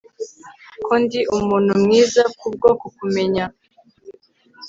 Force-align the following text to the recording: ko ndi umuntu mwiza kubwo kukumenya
ko 0.85 0.93
ndi 1.03 1.19
umuntu 1.37 1.71
mwiza 1.83 2.23
kubwo 2.39 2.69
kukumenya 2.81 3.45